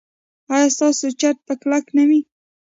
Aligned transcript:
ایا 0.53 0.67
ستاسو 0.75 1.07
چت 1.19 1.37
به 1.45 1.53
کلک 1.61 1.85
نه 1.97 2.03
وي؟ 2.09 2.21